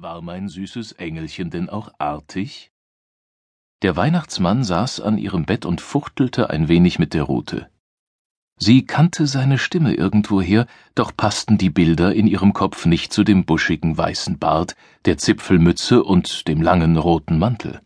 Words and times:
War 0.00 0.22
mein 0.22 0.48
süßes 0.48 0.92
Engelchen 0.92 1.50
denn 1.50 1.68
auch 1.68 1.90
artig? 1.98 2.70
Der 3.82 3.96
Weihnachtsmann 3.96 4.62
saß 4.62 5.00
an 5.00 5.18
ihrem 5.18 5.44
Bett 5.44 5.66
und 5.66 5.80
fuchtelte 5.80 6.50
ein 6.50 6.68
wenig 6.68 7.00
mit 7.00 7.14
der 7.14 7.24
Rute. 7.24 7.68
Sie 8.60 8.86
kannte 8.86 9.26
seine 9.26 9.58
Stimme 9.58 9.94
irgendwoher, 9.94 10.68
doch 10.94 11.10
passten 11.16 11.58
die 11.58 11.70
Bilder 11.70 12.14
in 12.14 12.28
ihrem 12.28 12.52
Kopf 12.52 12.86
nicht 12.86 13.12
zu 13.12 13.24
dem 13.24 13.44
buschigen 13.44 13.98
weißen 13.98 14.38
Bart, 14.38 14.76
der 15.04 15.18
Zipfelmütze 15.18 16.04
und 16.04 16.46
dem 16.46 16.62
langen 16.62 16.96
roten 16.96 17.36
Mantel. 17.36 17.80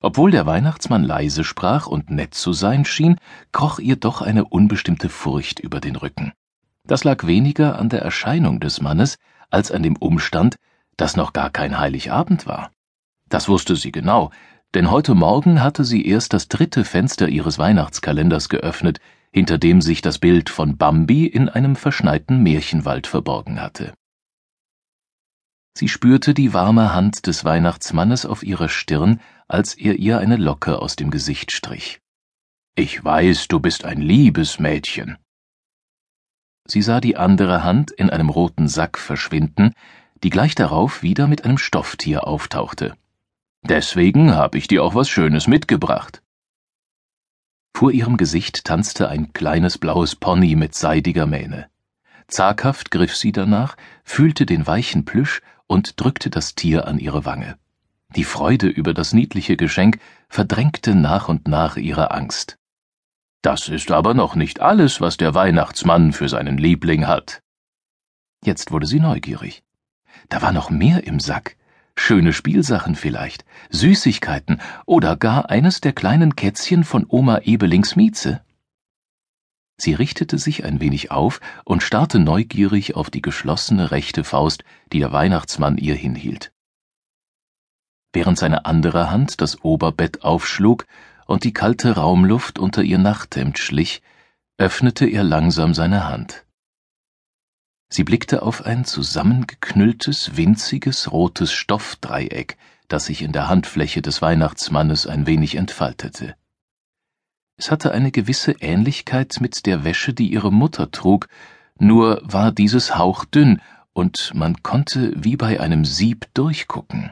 Obwohl 0.00 0.30
der 0.30 0.46
Weihnachtsmann 0.46 1.02
leise 1.02 1.42
sprach 1.42 1.88
und 1.88 2.12
nett 2.12 2.34
zu 2.34 2.52
sein 2.52 2.84
schien, 2.84 3.16
kroch 3.50 3.80
ihr 3.80 3.96
doch 3.96 4.22
eine 4.22 4.44
unbestimmte 4.44 5.08
Furcht 5.08 5.58
über 5.58 5.80
den 5.80 5.96
Rücken. 5.96 6.32
Das 6.84 7.02
lag 7.02 7.26
weniger 7.26 7.80
an 7.80 7.88
der 7.88 8.02
Erscheinung 8.02 8.60
des 8.60 8.80
Mannes 8.80 9.18
als 9.50 9.72
an 9.72 9.82
dem 9.82 9.96
Umstand, 9.96 10.56
dass 11.00 11.16
noch 11.16 11.32
gar 11.32 11.50
kein 11.50 11.78
Heiligabend 11.78 12.46
war. 12.46 12.72
Das 13.28 13.48
wusste 13.48 13.74
sie 13.74 13.90
genau, 13.90 14.30
denn 14.74 14.90
heute 14.90 15.14
Morgen 15.14 15.62
hatte 15.62 15.84
sie 15.84 16.06
erst 16.06 16.32
das 16.34 16.48
dritte 16.48 16.84
Fenster 16.84 17.28
ihres 17.28 17.58
Weihnachtskalenders 17.58 18.48
geöffnet, 18.48 19.00
hinter 19.32 19.56
dem 19.56 19.80
sich 19.80 20.02
das 20.02 20.18
Bild 20.18 20.50
von 20.50 20.76
Bambi 20.76 21.26
in 21.26 21.48
einem 21.48 21.74
verschneiten 21.74 22.42
Märchenwald 22.42 23.06
verborgen 23.06 23.60
hatte. 23.60 23.94
Sie 25.76 25.88
spürte 25.88 26.34
die 26.34 26.52
warme 26.52 26.92
Hand 26.92 27.26
des 27.26 27.44
Weihnachtsmannes 27.44 28.26
auf 28.26 28.42
ihrer 28.42 28.68
Stirn, 28.68 29.20
als 29.48 29.74
er 29.74 29.94
ihr 29.94 30.18
eine 30.18 30.36
Locke 30.36 30.80
aus 30.80 30.96
dem 30.96 31.10
Gesicht 31.10 31.52
strich. 31.52 32.00
Ich 32.74 33.02
weiß, 33.02 33.48
du 33.48 33.60
bist 33.60 33.84
ein 33.84 34.00
liebes 34.00 34.58
Mädchen. 34.58 35.16
Sie 36.66 36.82
sah 36.82 37.00
die 37.00 37.16
andere 37.16 37.64
Hand 37.64 37.90
in 37.90 38.10
einem 38.10 38.28
roten 38.28 38.68
Sack 38.68 38.98
verschwinden, 38.98 39.72
die 40.22 40.30
gleich 40.30 40.54
darauf 40.54 41.02
wieder 41.02 41.26
mit 41.26 41.44
einem 41.44 41.58
Stofftier 41.58 42.26
auftauchte. 42.26 42.94
Deswegen 43.62 44.34
habe 44.34 44.58
ich 44.58 44.68
dir 44.68 44.82
auch 44.82 44.94
was 44.94 45.08
Schönes 45.08 45.46
mitgebracht. 45.46 46.22
Vor 47.74 47.92
ihrem 47.92 48.16
Gesicht 48.16 48.64
tanzte 48.64 49.08
ein 49.08 49.32
kleines 49.32 49.78
blaues 49.78 50.16
Pony 50.16 50.56
mit 50.56 50.74
seidiger 50.74 51.26
Mähne. 51.26 51.68
Zaghaft 52.28 52.90
griff 52.90 53.16
sie 53.16 53.32
danach, 53.32 53.76
fühlte 54.04 54.46
den 54.46 54.66
weichen 54.66 55.04
Plüsch 55.04 55.40
und 55.66 56.00
drückte 56.00 56.30
das 56.30 56.54
Tier 56.54 56.86
an 56.86 56.98
ihre 56.98 57.24
Wange. 57.24 57.56
Die 58.16 58.24
Freude 58.24 58.66
über 58.66 58.92
das 58.92 59.12
niedliche 59.12 59.56
Geschenk 59.56 59.98
verdrängte 60.28 60.94
nach 60.94 61.28
und 61.28 61.48
nach 61.48 61.76
ihre 61.76 62.10
Angst. 62.10 62.58
Das 63.42 63.68
ist 63.68 63.90
aber 63.90 64.14
noch 64.14 64.34
nicht 64.34 64.60
alles, 64.60 65.00
was 65.00 65.16
der 65.16 65.34
Weihnachtsmann 65.34 66.12
für 66.12 66.28
seinen 66.28 66.58
Liebling 66.58 67.06
hat. 67.06 67.40
Jetzt 68.44 68.72
wurde 68.72 68.86
sie 68.86 69.00
neugierig. 69.00 69.62
Da 70.30 70.40
war 70.42 70.52
noch 70.52 70.70
mehr 70.70 71.06
im 71.06 71.20
Sack. 71.20 71.56
Schöne 71.96 72.32
Spielsachen 72.32 72.94
vielleicht, 72.94 73.44
Süßigkeiten 73.68 74.60
oder 74.86 75.16
gar 75.16 75.50
eines 75.50 75.82
der 75.82 75.92
kleinen 75.92 76.36
Kätzchen 76.36 76.84
von 76.84 77.04
Oma 77.08 77.40
Ebelings 77.40 77.96
Mieze. 77.96 78.40
Sie 79.76 79.92
richtete 79.92 80.38
sich 80.38 80.64
ein 80.64 80.80
wenig 80.80 81.10
auf 81.10 81.40
und 81.64 81.82
starrte 81.82 82.18
neugierig 82.18 82.94
auf 82.94 83.10
die 83.10 83.22
geschlossene 83.22 83.90
rechte 83.90 84.24
Faust, 84.24 84.62
die 84.92 85.00
der 85.00 85.12
Weihnachtsmann 85.12 85.78
ihr 85.78 85.94
hinhielt. 85.94 86.52
Während 88.12 88.38
seine 88.38 88.66
andere 88.66 89.10
Hand 89.10 89.40
das 89.40 89.64
Oberbett 89.64 90.22
aufschlug 90.22 90.86
und 91.26 91.44
die 91.44 91.52
kalte 91.52 91.96
Raumluft 91.96 92.58
unter 92.58 92.82
ihr 92.82 92.98
Nachthemd 92.98 93.58
schlich, 93.58 94.00
öffnete 94.58 95.06
er 95.06 95.24
langsam 95.24 95.74
seine 95.74 96.08
Hand. 96.08 96.44
Sie 97.92 98.04
blickte 98.04 98.42
auf 98.42 98.64
ein 98.64 98.84
zusammengeknülltes, 98.84 100.36
winziges, 100.36 101.10
rotes 101.10 101.52
Stoffdreieck, 101.52 102.56
das 102.86 103.06
sich 103.06 103.22
in 103.22 103.32
der 103.32 103.48
Handfläche 103.48 104.00
des 104.00 104.22
Weihnachtsmannes 104.22 105.08
ein 105.08 105.26
wenig 105.26 105.56
entfaltete. 105.56 106.36
Es 107.56 107.70
hatte 107.70 107.92
eine 107.92 108.12
gewisse 108.12 108.52
Ähnlichkeit 108.52 109.38
mit 109.40 109.66
der 109.66 109.84
Wäsche, 109.84 110.14
die 110.14 110.32
ihre 110.32 110.52
Mutter 110.52 110.90
trug, 110.92 111.28
nur 111.78 112.22
war 112.22 112.52
dieses 112.52 112.96
hauchdünn, 112.96 113.60
und 113.92 114.32
man 114.34 114.62
konnte 114.62 115.12
wie 115.16 115.36
bei 115.36 115.60
einem 115.60 115.84
Sieb 115.84 116.26
durchgucken. 116.32 117.10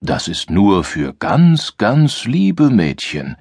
Das 0.00 0.28
ist 0.28 0.50
nur 0.50 0.82
für 0.84 1.14
ganz, 1.14 1.76
ganz 1.76 2.24
liebe 2.24 2.70
Mädchen, 2.70 3.36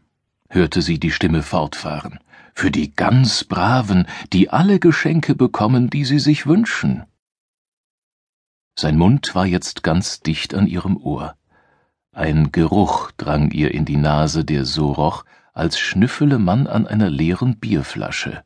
hörte 0.50 0.82
sie 0.82 1.00
die 1.00 1.12
Stimme 1.12 1.44
fortfahren 1.44 2.20
für 2.58 2.72
die 2.72 2.96
ganz 2.96 3.44
Braven, 3.44 4.08
die 4.34 4.50
alle 4.50 4.80
Geschenke 4.80 5.36
bekommen, 5.36 5.92
die 5.92 6.06
sie 6.06 6.18
sich 6.18 6.48
wünschen. 6.48 7.04
Sein 8.76 8.98
Mund 8.98 9.36
war 9.36 9.46
jetzt 9.46 9.84
ganz 9.84 10.22
dicht 10.22 10.56
an 10.56 10.66
ihrem 10.66 10.98
Ohr. 10.98 11.36
Ein 12.12 12.52
Geruch 12.52 13.12
drang 13.12 13.52
ihr 13.52 13.76
in 13.76 13.86
die 13.86 13.96
Nase, 13.96 14.44
der 14.44 14.66
so 14.66 14.92
roch, 14.92 15.24
als 15.54 15.78
schnüffele 15.78 16.40
man 16.40 16.66
an 16.66 16.88
einer 16.88 17.12
leeren 17.12 17.60
Bierflasche. 17.60 18.44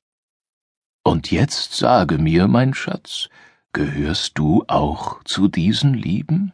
Und 1.04 1.32
jetzt 1.32 1.78
sage 1.78 2.18
mir, 2.18 2.50
mein 2.50 2.74
Schatz, 2.74 3.30
gehörst 3.72 4.38
du 4.38 4.66
auch 4.68 5.24
zu 5.24 5.48
diesen 5.48 5.94
Lieben? 5.94 6.52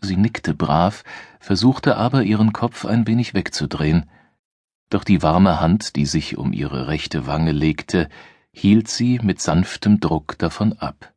Sie 0.00 0.16
nickte 0.16 0.54
brav, 0.54 1.04
versuchte 1.40 1.96
aber 1.96 2.22
ihren 2.22 2.52
Kopf 2.52 2.84
ein 2.84 3.06
wenig 3.06 3.34
wegzudrehen 3.34 4.06
doch 4.90 5.04
die 5.04 5.22
warme 5.22 5.60
Hand, 5.60 5.96
die 5.96 6.06
sich 6.06 6.38
um 6.38 6.52
ihre 6.52 6.88
rechte 6.88 7.26
Wange 7.26 7.52
legte, 7.52 8.08
hielt 8.52 8.88
sie 8.88 9.20
mit 9.22 9.40
sanftem 9.40 10.00
Druck 10.00 10.38
davon 10.38 10.72
ab. 10.74 11.12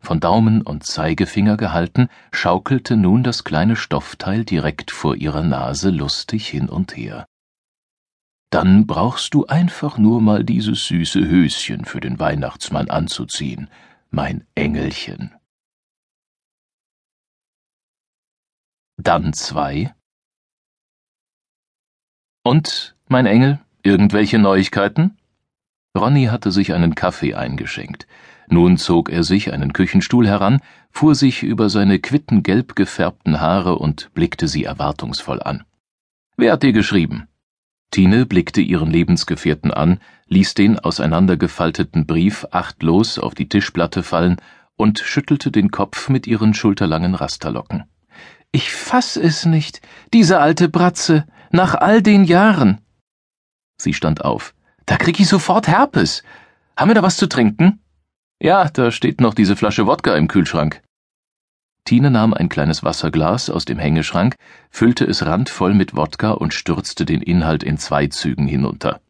Von 0.00 0.18
Daumen 0.18 0.62
und 0.62 0.84
Zeigefinger 0.84 1.56
gehalten, 1.56 2.08
schaukelte 2.32 2.96
nun 2.96 3.22
das 3.22 3.44
kleine 3.44 3.76
Stoffteil 3.76 4.44
direkt 4.44 4.90
vor 4.90 5.14
ihrer 5.14 5.44
Nase 5.44 5.90
lustig 5.90 6.48
hin 6.48 6.68
und 6.68 6.96
her. 6.96 7.24
Dann 8.50 8.86
brauchst 8.88 9.32
du 9.32 9.46
einfach 9.46 9.96
nur 9.96 10.20
mal 10.20 10.44
dieses 10.44 10.86
süße 10.86 11.20
Höschen 11.20 11.84
für 11.84 12.00
den 12.00 12.18
Weihnachtsmann 12.18 12.90
anzuziehen, 12.90 13.70
mein 14.10 14.44
Engelchen. 14.56 15.30
Dann 18.96 19.32
zwei, 19.32 19.92
und, 22.44 22.96
mein 23.06 23.26
Engel, 23.26 23.60
irgendwelche 23.84 24.38
Neuigkeiten? 24.40 25.16
Ronny 25.96 26.24
hatte 26.24 26.50
sich 26.50 26.72
einen 26.72 26.96
Kaffee 26.96 27.34
eingeschenkt. 27.34 28.08
Nun 28.48 28.78
zog 28.78 29.10
er 29.10 29.22
sich 29.22 29.52
einen 29.52 29.72
Küchenstuhl 29.72 30.26
heran, 30.26 30.60
fuhr 30.90 31.14
sich 31.14 31.44
über 31.44 31.70
seine 31.70 32.00
quittengelb 32.00 32.74
gefärbten 32.74 33.40
Haare 33.40 33.78
und 33.78 34.12
blickte 34.14 34.48
sie 34.48 34.64
erwartungsvoll 34.64 35.40
an. 35.40 35.62
Wer 36.36 36.52
hat 36.52 36.64
dir 36.64 36.72
geschrieben? 36.72 37.28
Tine 37.92 38.26
blickte 38.26 38.60
ihren 38.60 38.90
Lebensgefährten 38.90 39.70
an, 39.70 40.00
ließ 40.26 40.54
den 40.54 40.80
auseinandergefalteten 40.80 42.06
Brief 42.06 42.44
achtlos 42.50 43.20
auf 43.20 43.36
die 43.36 43.48
Tischplatte 43.48 44.02
fallen 44.02 44.38
und 44.74 44.98
schüttelte 44.98 45.52
den 45.52 45.70
Kopf 45.70 46.08
mit 46.08 46.26
ihren 46.26 46.54
schulterlangen 46.54 47.14
Rasterlocken. 47.14 47.84
Ich 48.52 48.70
fass 48.70 49.16
es 49.16 49.46
nicht. 49.46 49.80
Diese 50.12 50.38
alte 50.38 50.68
Bratze. 50.68 51.26
Nach 51.50 51.74
all 51.74 52.02
den 52.02 52.24
Jahren. 52.24 52.80
Sie 53.80 53.94
stand 53.94 54.24
auf. 54.24 54.54
Da 54.84 54.96
krieg 54.96 55.18
ich 55.18 55.28
sofort 55.28 55.68
Herpes. 55.68 56.22
Haben 56.76 56.90
wir 56.90 56.94
da 56.94 57.02
was 57.02 57.16
zu 57.16 57.26
trinken? 57.26 57.80
Ja, 58.40 58.68
da 58.68 58.90
steht 58.90 59.20
noch 59.20 59.34
diese 59.34 59.56
Flasche 59.56 59.86
Wodka 59.86 60.16
im 60.16 60.28
Kühlschrank. 60.28 60.82
Tine 61.84 62.10
nahm 62.10 62.34
ein 62.34 62.48
kleines 62.48 62.84
Wasserglas 62.84 63.50
aus 63.50 63.64
dem 63.64 63.78
Hängeschrank, 63.78 64.36
füllte 64.70 65.04
es 65.04 65.24
randvoll 65.26 65.74
mit 65.74 65.96
Wodka 65.96 66.32
und 66.32 66.54
stürzte 66.54 67.04
den 67.04 67.22
Inhalt 67.22 67.62
in 67.62 67.78
zwei 67.78 68.06
Zügen 68.06 68.46
hinunter. 68.46 69.00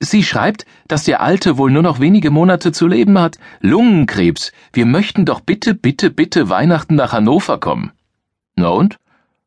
Sie 0.00 0.22
schreibt, 0.22 0.66
dass 0.86 1.04
der 1.04 1.20
Alte 1.20 1.58
wohl 1.58 1.70
nur 1.70 1.82
noch 1.82 1.98
wenige 1.98 2.30
Monate 2.30 2.70
zu 2.72 2.86
leben 2.86 3.18
hat. 3.18 3.38
Lungenkrebs. 3.60 4.52
Wir 4.72 4.86
möchten 4.86 5.24
doch 5.24 5.40
bitte, 5.40 5.74
bitte, 5.74 6.10
bitte 6.10 6.48
Weihnachten 6.48 6.94
nach 6.94 7.12
Hannover 7.12 7.58
kommen. 7.58 7.92
Na 8.58 8.68
und? 8.68 8.98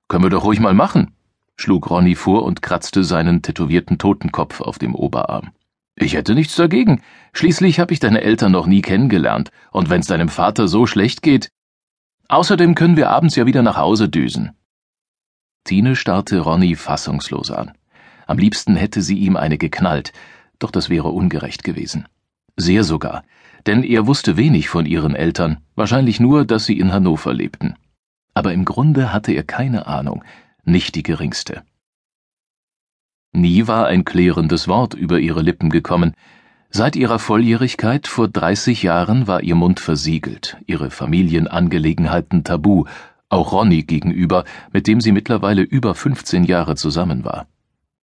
Können 0.07 0.23
wir 0.23 0.29
doch 0.29 0.43
ruhig 0.43 0.59
mal 0.59 0.73
machen 0.73 1.13
schlug 1.61 1.89
Ronny 1.89 2.15
vor 2.15 2.43
und 2.43 2.61
kratzte 2.61 3.03
seinen 3.03 3.41
tätowierten 3.41 3.97
Totenkopf 3.97 4.61
auf 4.61 4.79
dem 4.79 4.95
Oberarm. 4.95 5.51
Ich 5.95 6.13
hätte 6.15 6.33
nichts 6.33 6.55
dagegen. 6.55 7.01
Schließlich 7.33 7.79
habe 7.79 7.93
ich 7.93 7.99
deine 7.99 8.21
Eltern 8.21 8.51
noch 8.51 8.65
nie 8.65 8.81
kennengelernt, 8.81 9.51
und 9.71 9.89
wenn's 9.89 10.07
deinem 10.07 10.29
Vater 10.29 10.67
so 10.67 10.85
schlecht 10.85 11.21
geht. 11.21 11.49
Außerdem 12.27 12.75
können 12.75 12.97
wir 12.97 13.09
abends 13.09 13.35
ja 13.35 13.45
wieder 13.45 13.61
nach 13.61 13.77
Hause 13.77 14.09
düsen. 14.09 14.51
Tine 15.63 15.95
starrte 15.95 16.39
Ronny 16.39 16.75
fassungslos 16.75 17.51
an. 17.51 17.73
Am 18.25 18.37
liebsten 18.37 18.75
hätte 18.75 19.01
sie 19.01 19.19
ihm 19.19 19.35
eine 19.35 19.57
geknallt, 19.57 20.11
doch 20.57 20.71
das 20.71 20.89
wäre 20.89 21.09
ungerecht 21.09 21.63
gewesen. 21.63 22.07
Sehr 22.55 22.83
sogar, 22.83 23.23
denn 23.67 23.83
er 23.83 24.07
wusste 24.07 24.37
wenig 24.37 24.69
von 24.69 24.85
ihren 24.85 25.15
Eltern, 25.15 25.57
wahrscheinlich 25.75 26.19
nur, 26.19 26.45
dass 26.45 26.65
sie 26.65 26.79
in 26.79 26.93
Hannover 26.93 27.33
lebten. 27.33 27.75
Aber 28.33 28.53
im 28.53 28.65
Grunde 28.65 29.11
hatte 29.11 29.31
er 29.31 29.43
keine 29.43 29.87
Ahnung, 29.87 30.23
nicht 30.63 30.95
die 30.95 31.03
geringste. 31.03 31.63
Nie 33.33 33.67
war 33.67 33.87
ein 33.87 34.05
klärendes 34.05 34.67
Wort 34.67 34.93
über 34.93 35.19
ihre 35.19 35.41
Lippen 35.41 35.69
gekommen, 35.69 36.13
Seit 36.73 36.95
ihrer 36.95 37.19
Volljährigkeit 37.19 38.07
vor 38.07 38.29
30 38.29 38.81
Jahren 38.81 39.27
war 39.27 39.43
ihr 39.43 39.55
Mund 39.55 39.81
versiegelt, 39.81 40.55
ihre 40.67 40.89
Familienangelegenheiten 40.89 42.45
tabu, 42.45 42.85
auch 43.27 43.51
Ronny 43.51 43.83
gegenüber, 43.83 44.45
mit 44.71 44.87
dem 44.87 45.01
sie 45.01 45.11
mittlerweile 45.11 45.63
über 45.63 45.95
15 45.95 46.45
Jahre 46.45 46.75
zusammen 46.75 47.25
war. 47.25 47.47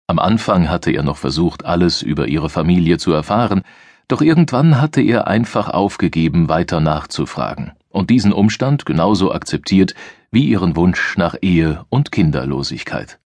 Am 0.07 0.19
Anfang 0.19 0.69
hatte 0.69 0.91
er 0.91 1.03
noch 1.03 1.17
versucht, 1.17 1.65
alles 1.65 2.03
über 2.03 2.29
ihre 2.29 2.51
Familie 2.51 2.99
zu 2.99 3.11
erfahren, 3.11 3.63
doch 4.07 4.21
irgendwann 4.21 4.79
hatte 4.79 5.01
er 5.01 5.27
einfach 5.27 5.71
aufgegeben, 5.71 6.51
weiter 6.51 6.81
nachzufragen 6.81 7.73
und 7.99 8.11
diesen 8.11 8.33
Umstand 8.33 8.87
genauso 8.87 9.33
akzeptiert 9.33 9.95
wie 10.31 10.45
ihren 10.47 10.77
Wunsch 10.77 11.17
nach 11.17 11.35
Ehe 11.43 11.85
und 11.89 12.13
Kinderlosigkeit. 12.13 13.19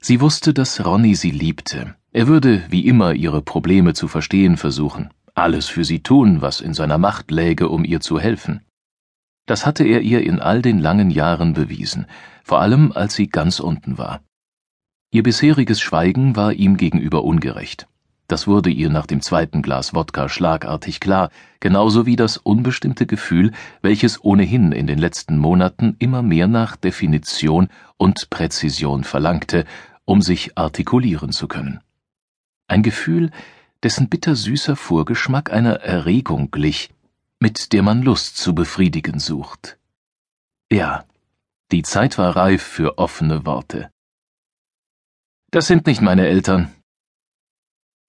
Sie 0.00 0.20
wusste, 0.20 0.54
dass 0.54 0.84
Ronny 0.86 1.16
sie 1.16 1.32
liebte. 1.32 1.96
Er 2.12 2.28
würde 2.28 2.62
wie 2.70 2.86
immer 2.86 3.14
ihre 3.14 3.42
Probleme 3.42 3.94
zu 3.94 4.06
verstehen 4.06 4.56
versuchen, 4.56 5.10
alles 5.34 5.66
für 5.66 5.84
sie 5.84 6.04
tun, 6.04 6.40
was 6.40 6.60
in 6.60 6.72
seiner 6.72 6.98
Macht 6.98 7.32
läge, 7.32 7.68
um 7.68 7.84
ihr 7.84 8.00
zu 8.00 8.20
helfen. 8.20 8.60
Das 9.46 9.66
hatte 9.66 9.82
er 9.82 10.02
ihr 10.02 10.22
in 10.22 10.38
all 10.38 10.62
den 10.62 10.78
langen 10.78 11.10
Jahren 11.10 11.52
bewiesen, 11.52 12.06
vor 12.44 12.60
allem 12.60 12.92
als 12.92 13.14
sie 13.14 13.28
ganz 13.28 13.58
unten 13.58 13.98
war. 13.98 14.20
Ihr 15.10 15.24
bisheriges 15.24 15.80
Schweigen 15.80 16.36
war 16.36 16.52
ihm 16.52 16.76
gegenüber 16.76 17.24
ungerecht. 17.24 17.88
Das 18.28 18.46
wurde 18.46 18.68
ihr 18.68 18.90
nach 18.90 19.06
dem 19.06 19.22
zweiten 19.22 19.62
Glas 19.62 19.94
Wodka 19.94 20.28
schlagartig 20.28 21.00
klar, 21.00 21.30
genauso 21.60 22.04
wie 22.04 22.14
das 22.14 22.36
unbestimmte 22.36 23.06
Gefühl, 23.06 23.52
welches 23.80 24.22
ohnehin 24.22 24.70
in 24.72 24.86
den 24.86 24.98
letzten 24.98 25.38
Monaten 25.38 25.96
immer 25.98 26.22
mehr 26.22 26.46
nach 26.46 26.76
Definition 26.76 27.68
und 27.96 28.28
Präzision 28.28 29.02
verlangte, 29.02 29.64
um 30.04 30.20
sich 30.20 30.58
artikulieren 30.58 31.32
zu 31.32 31.48
können. 31.48 31.80
Ein 32.66 32.82
Gefühl, 32.82 33.30
dessen 33.82 34.10
bittersüßer 34.10 34.76
Vorgeschmack 34.76 35.50
einer 35.50 35.76
Erregung 35.76 36.50
glich, 36.50 36.90
mit 37.40 37.72
der 37.72 37.82
man 37.82 38.02
Lust 38.02 38.36
zu 38.36 38.54
befriedigen 38.54 39.20
sucht. 39.20 39.78
Ja, 40.70 41.06
die 41.72 41.82
Zeit 41.82 42.18
war 42.18 42.36
reif 42.36 42.62
für 42.62 42.98
offene 42.98 43.46
Worte. 43.46 43.90
Das 45.50 45.66
sind 45.66 45.86
nicht 45.86 46.02
meine 46.02 46.26
Eltern, 46.26 46.70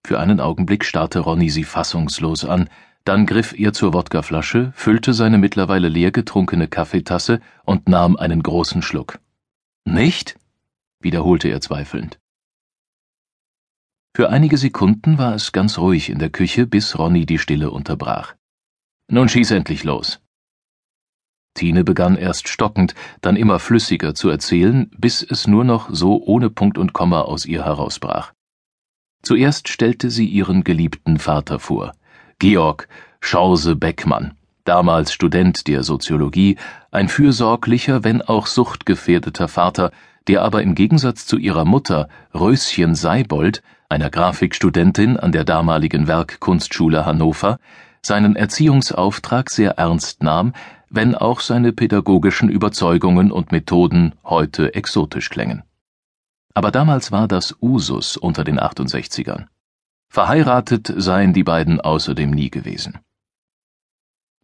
für 0.05 0.19
einen 0.19 0.39
Augenblick 0.39 0.85
starrte 0.85 1.19
Ronny 1.19 1.49
sie 1.49 1.63
fassungslos 1.63 2.45
an, 2.45 2.69
dann 3.05 3.25
griff 3.25 3.53
er 3.57 3.73
zur 3.73 3.93
Wodkaflasche, 3.93 4.71
füllte 4.75 5.13
seine 5.13 5.37
mittlerweile 5.37 5.89
leer 5.89 6.11
getrunkene 6.11 6.67
Kaffeetasse 6.67 7.41
und 7.65 7.89
nahm 7.89 8.17
einen 8.17 8.43
großen 8.43 8.81
Schluck. 8.81 9.19
Nicht? 9.85 10.37
wiederholte 11.01 11.47
er 11.47 11.61
zweifelnd. 11.61 12.19
Für 14.15 14.29
einige 14.29 14.57
Sekunden 14.57 15.17
war 15.17 15.33
es 15.33 15.51
ganz 15.51 15.77
ruhig 15.77 16.09
in 16.09 16.19
der 16.19 16.29
Küche, 16.29 16.67
bis 16.67 16.97
Ronny 16.97 17.25
die 17.25 17.39
Stille 17.39 17.71
unterbrach. 17.71 18.35
Nun 19.09 19.29
schieß 19.29 19.51
endlich 19.51 19.83
los. 19.83 20.19
Tine 21.53 21.83
begann 21.83 22.15
erst 22.15 22.47
stockend, 22.47 22.95
dann 23.21 23.35
immer 23.35 23.59
flüssiger 23.59 24.13
zu 24.13 24.29
erzählen, 24.29 24.89
bis 24.97 25.23
es 25.23 25.47
nur 25.47 25.63
noch 25.63 25.89
so 25.91 26.21
ohne 26.21 26.49
Punkt 26.49 26.77
und 26.77 26.93
Komma 26.93 27.21
aus 27.21 27.45
ihr 27.45 27.65
herausbrach. 27.65 28.33
Zuerst 29.21 29.67
stellte 29.67 30.09
sie 30.09 30.25
ihren 30.25 30.63
geliebten 30.63 31.19
Vater 31.19 31.59
vor, 31.59 31.93
Georg 32.39 32.87
Schause 33.19 33.75
Beckmann, 33.75 34.33
damals 34.63 35.11
Student 35.11 35.67
der 35.67 35.83
Soziologie, 35.83 36.57
ein 36.89 37.09
fürsorglicher, 37.09 38.03
wenn 38.03 38.21
auch 38.21 38.47
suchtgefährdeter 38.47 39.47
Vater, 39.47 39.91
der 40.27 40.41
aber 40.41 40.63
im 40.63 40.73
Gegensatz 40.73 41.25
zu 41.25 41.37
ihrer 41.37 41.65
Mutter, 41.65 42.07
Röschen 42.33 42.95
Seibold, 42.95 43.61
einer 43.89 44.09
Grafikstudentin 44.09 45.17
an 45.17 45.31
der 45.31 45.43
damaligen 45.43 46.07
Werkkunstschule 46.07 47.05
Hannover, 47.05 47.59
seinen 48.01 48.35
Erziehungsauftrag 48.35 49.49
sehr 49.49 49.71
ernst 49.71 50.23
nahm, 50.23 50.53
wenn 50.89 51.13
auch 51.13 51.41
seine 51.41 51.73
pädagogischen 51.73 52.49
Überzeugungen 52.49 53.31
und 53.31 53.51
Methoden 53.51 54.15
heute 54.23 54.73
exotisch 54.73 55.29
klängen 55.29 55.63
aber 56.59 56.71
damals 56.71 57.13
war 57.13 57.29
das 57.29 57.55
Usus 57.61 58.17
unter 58.17 58.43
den 58.43 58.59
68ern. 58.59 59.45
Verheiratet 60.09 60.93
seien 60.93 61.31
die 61.31 61.45
beiden 61.45 61.79
außerdem 61.79 62.29
nie 62.29 62.49
gewesen. 62.49 62.97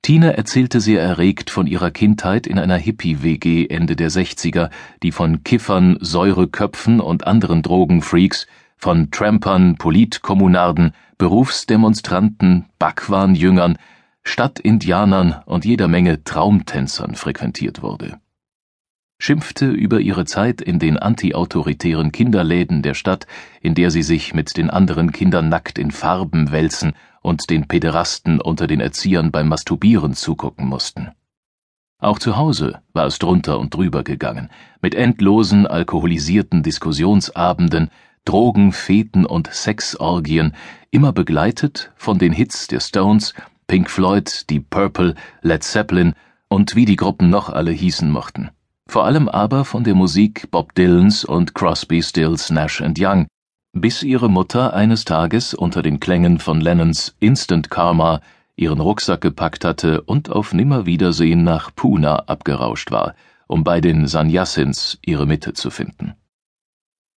Tina 0.01 0.29
erzählte 0.29 0.79
sehr 0.79 1.01
erregt 1.01 1.49
von 1.49 1.67
ihrer 1.67 1.91
Kindheit 1.91 2.47
in 2.47 2.57
einer 2.57 2.77
Hippie-WG 2.77 3.67
Ende 3.67 3.97
der 3.97 4.09
60er, 4.09 4.69
die 5.03 5.11
von 5.11 5.43
Kiffern, 5.43 5.97
Säureköpfen 5.99 7.01
und 7.01 7.27
anderen 7.27 7.61
Drogenfreaks, 7.61 8.47
von 8.77 9.11
Trampern, 9.11 9.75
Politkommunarden, 9.75 10.93
Berufsdemonstranten, 11.17 12.67
Backwarnjüngern, 12.79 13.77
Stadtindianern 14.23 15.43
und 15.45 15.65
jeder 15.65 15.89
Menge 15.89 16.23
Traumtänzern 16.23 17.15
frequentiert 17.15 17.81
wurde 17.81 18.21
schimpfte 19.25 19.71
über 19.71 20.01
ihre 20.01 20.25
Zeit 20.25 20.61
in 20.61 20.77
den 20.77 20.97
antiautoritären 20.97 22.11
Kinderläden 22.11 22.81
der 22.81 22.93
Stadt, 22.93 23.25
in 23.61 23.73
der 23.73 23.89
sie 23.89 24.03
sich 24.03 24.33
mit 24.33 24.55
den 24.55 24.69
anderen 24.69 25.11
Kindern 25.11 25.49
nackt 25.49 25.79
in 25.79 25.91
Farben 25.91 26.51
wälzen 26.51 26.93
und 27.21 27.49
den 27.49 27.67
Päderasten 27.67 28.39
unter 28.39 28.67
den 28.67 28.79
Erziehern 28.79 29.31
beim 29.31 29.47
Masturbieren 29.47 30.13
zugucken 30.13 30.67
mussten. 30.67 31.09
Auch 31.97 32.19
zu 32.19 32.37
Hause 32.37 32.81
war 32.93 33.07
es 33.07 33.17
drunter 33.17 33.57
und 33.57 33.73
drüber 33.73 34.03
gegangen, 34.03 34.49
mit 34.81 34.93
endlosen 34.93 35.65
alkoholisierten 35.65 36.61
Diskussionsabenden, 36.61 37.89
Drogen, 38.25 38.73
Feten 38.73 39.25
und 39.25 39.51
Sexorgien, 39.51 40.53
immer 40.91 41.13
begleitet 41.13 41.91
von 41.95 42.19
den 42.19 42.33
Hits 42.33 42.67
der 42.67 42.79
Stones, 42.79 43.33
Pink 43.65 43.89
Floyd, 43.89 44.49
Deep 44.49 44.69
Purple, 44.69 45.15
Led 45.41 45.63
Zeppelin 45.63 46.13
und 46.47 46.75
wie 46.75 46.85
die 46.85 46.95
Gruppen 46.95 47.29
noch 47.29 47.49
alle 47.49 47.71
hießen 47.71 48.11
mochten 48.11 48.51
vor 48.95 49.03
allem 49.03 49.27
aber 49.27 49.65
von 49.65 49.83
der 49.83 49.93
Musik 49.93 50.49
Bob 50.51 50.73
Dylans 50.73 51.25
und 51.25 51.53
Crosby, 51.53 52.01
Stills, 52.01 52.49
Nash 52.49 52.81
Young, 52.81 53.27
bis 53.73 54.03
ihre 54.03 54.29
Mutter 54.29 54.73
eines 54.73 55.03
Tages 55.03 55.53
unter 55.53 55.81
den 55.81 55.99
Klängen 55.99 56.39
von 56.39 56.61
Lennons 56.61 57.13
Instant 57.19 57.69
Karma 57.69 58.21
ihren 58.55 58.79
Rucksack 58.79 59.19
gepackt 59.19 59.65
hatte 59.65 60.01
und 60.03 60.29
auf 60.29 60.53
Nimmerwiedersehen 60.53 61.43
nach 61.43 61.75
Puna 61.75 62.19
abgerauscht 62.27 62.89
war, 62.89 63.15
um 63.47 63.65
bei 63.65 63.81
den 63.81 64.07
Sannyasins 64.07 64.97
ihre 65.05 65.25
Mitte 65.25 65.51
zu 65.51 65.71
finden. 65.71 66.13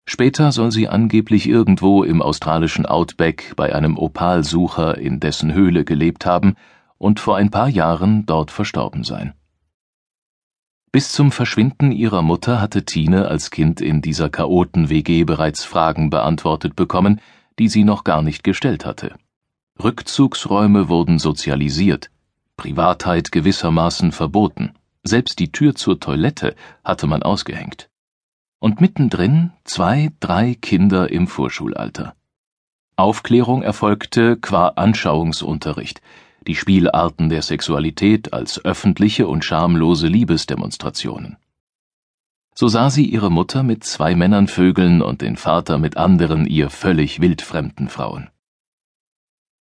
Später 0.10 0.52
soll 0.52 0.72
sie 0.72 0.88
angeblich 0.88 1.48
irgendwo 1.48 2.04
im 2.04 2.24
australischen 2.24 2.88
Outback 2.88 3.54
bei 3.56 3.76
einem 3.76 3.98
Opalsucher 3.98 4.98
in 4.98 5.20
dessen 5.20 5.54
Höhle 5.54 5.86
gelebt 5.86 6.26
haben 6.26 6.56
und 6.98 7.20
vor 7.20 7.38
ein 7.38 7.52
paar 7.52 7.70
Jahren 7.70 8.26
dort 8.26 8.50
verstorben 8.50 9.04
sein. 9.04 9.34
Bis 10.92 11.12
zum 11.12 11.32
Verschwinden 11.32 11.92
ihrer 11.92 12.22
Mutter 12.22 12.62
hatte 12.62 12.86
Tine 12.86 13.28
als 13.28 13.52
Kind 13.52 13.82
in 13.82 14.02
dieser 14.02 14.30
Chaoten-WG 14.30 15.26
bereits 15.26 15.64
Fragen 15.64 16.10
beantwortet 16.10 16.76
bekommen, 16.76 17.22
die 17.60 17.68
sie 17.68 17.84
noch 17.84 18.04
gar 18.04 18.22
nicht 18.22 18.44
gestellt 18.44 18.86
hatte. 18.86 19.16
Rückzugsräume 19.84 20.90
wurden 20.90 21.20
sozialisiert, 21.20 22.10
Privatheit 22.56 23.32
gewissermaßen 23.32 24.12
verboten, 24.12 24.74
selbst 25.04 25.40
die 25.40 25.52
Tür 25.52 25.76
zur 25.76 26.00
Toilette 26.00 26.56
hatte 26.84 27.06
man 27.06 27.22
ausgehängt. 27.22 27.90
Und 28.60 28.82
mittendrin 28.82 29.52
zwei, 29.64 30.12
drei 30.20 30.56
Kinder 30.56 31.12
im 31.12 31.28
Vorschulalter. 31.28 32.16
Aufklärung 32.96 33.62
erfolgte 33.62 34.38
qua 34.38 34.70
Anschauungsunterricht, 34.70 36.02
die 36.48 36.56
Spielarten 36.56 37.30
der 37.30 37.42
Sexualität 37.42 38.34
als 38.34 38.64
öffentliche 38.64 39.28
und 39.28 39.44
schamlose 39.44 40.08
Liebesdemonstrationen. 40.08 41.38
So 42.56 42.68
sah 42.68 42.90
sie 42.90 43.06
ihre 43.06 43.30
Mutter 43.30 43.62
mit 43.62 43.84
zwei 43.84 44.16
Männern 44.16 44.48
vögeln 44.48 45.02
und 45.04 45.22
den 45.22 45.36
Vater 45.36 45.78
mit 45.78 45.98
anderen 45.98 46.48
ihr 46.48 46.70
völlig 46.72 47.22
wildfremden 47.22 47.90
Frauen. 47.90 48.30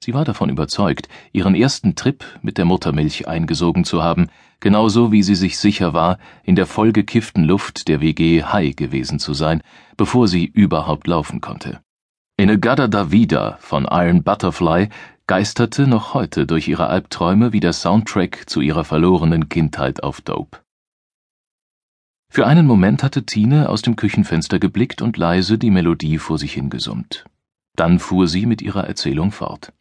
Sie 0.05 0.13
war 0.13 0.27
davon 0.27 0.51
überzeugt, 0.51 1.09
ihren 1.33 1.55
ersten 1.55 1.97
Trip 1.97 2.25
mit 2.43 2.59
der 2.59 2.67
Muttermilch 2.67 3.27
eingesogen 3.27 3.85
zu 3.85 4.03
haben, 4.03 4.29
genauso 4.61 5.13
wie 5.13 5.23
sie 5.23 5.35
sich 5.35 5.59
sicher 5.59 5.95
war, 5.95 6.19
in 6.45 6.57
der 6.57 6.67
vollgekifften 6.67 7.43
Luft 7.43 7.89
der 7.89 8.03
WG 8.03 8.45
High 8.45 8.77
gewesen 8.77 9.19
zu 9.19 9.33
sein, 9.33 9.63
bevor 9.97 10.29
sie 10.29 10.45
überhaupt 10.45 11.07
laufen 11.07 11.41
konnte. 11.41 11.81
In 12.37 12.51
A 12.51 12.57
Gada 12.57 12.87
Da 12.87 13.11
Vida 13.11 13.57
von 13.61 13.89
Iron 13.91 14.23
Butterfly 14.23 14.89
geisterte 15.27 15.87
noch 15.87 16.13
heute 16.13 16.47
durch 16.47 16.69
ihre 16.69 16.89
Albträume 16.89 17.53
wie 17.53 17.61
der 17.61 17.73
Soundtrack 17.73 18.49
zu 18.49 18.61
ihrer 18.61 18.85
verlorenen 18.85 19.49
Kindheit 19.49 20.03
auf 20.03 20.21
Dope. 20.21 20.59
Für 22.31 22.47
einen 22.47 22.67
Moment 22.67 23.03
hatte 23.03 23.25
Tine 23.25 23.71
aus 23.71 23.81
dem 23.81 23.97
Küchenfenster 23.97 24.59
geblickt 24.59 25.01
und 25.01 25.17
leise 25.17 25.57
die 25.57 25.71
Melodie 25.71 26.19
vor 26.19 26.37
sich 26.37 26.53
hingesummt. 26.53 27.25
Dann 27.75 28.01
fuhr 28.01 28.29
sie 28.29 28.45
mit 28.45 28.61
ihrer 28.61 28.87
Erzählung 28.87 29.33
fort. 29.33 29.73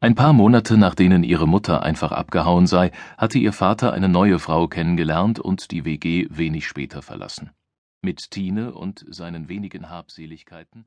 Ein 0.00 0.14
paar 0.14 0.34
Monate 0.34 0.76
nach 0.76 0.94
denen 0.94 1.24
ihre 1.24 1.48
Mutter 1.48 1.82
einfach 1.82 2.12
abgehauen 2.12 2.66
sei, 2.66 2.92
hatte 3.16 3.38
ihr 3.38 3.52
Vater 3.52 3.92
eine 3.92 4.08
neue 4.08 4.38
Frau 4.38 4.68
kennengelernt 4.68 5.40
und 5.40 5.70
die 5.70 5.84
WG 5.84 6.26
wenig 6.30 6.68
später 6.68 7.02
verlassen. 7.02 7.50
Mit 8.02 8.30
Tine 8.30 8.74
und 8.74 9.04
seinen 9.08 9.48
wenigen 9.48 9.88
Habseligkeiten 9.88 10.86